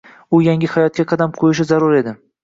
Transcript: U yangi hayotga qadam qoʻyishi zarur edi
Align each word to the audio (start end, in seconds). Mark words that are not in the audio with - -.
U 0.35 0.37
yangi 0.43 0.69
hayotga 0.75 1.05
qadam 1.11 1.35
qoʻyishi 1.41 1.65
zarur 1.73 1.93
edi 1.99 2.15